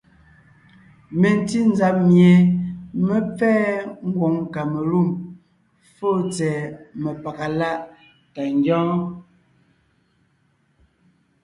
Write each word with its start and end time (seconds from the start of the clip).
Mentí 1.19 1.57
nzab 1.71 1.95
mie 2.09 2.31
mé 3.05 3.15
pfɛ́ɛ 3.35 3.69
ngwòŋ 4.07 4.35
Kamelûm 4.53 5.09
fóo 5.95 6.17
tsɛ̀ɛ 6.33 6.61
mepaga 7.01 7.47
láʼ 7.59 7.79
tà 8.33 8.41
ngyɔ́ɔn. 8.57 8.99